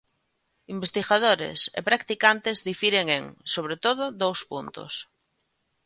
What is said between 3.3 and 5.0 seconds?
sobre todo, dous puntos.